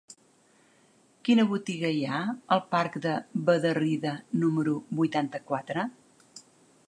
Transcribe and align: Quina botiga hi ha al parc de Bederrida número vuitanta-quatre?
Quina 1.27 1.43
botiga 1.51 1.91
hi 1.97 1.99
ha 2.13 2.21
al 2.55 2.63
parc 2.71 2.97
de 3.05 3.13
Bederrida 3.51 4.15
número 4.45 4.75
vuitanta-quatre? 5.01 5.85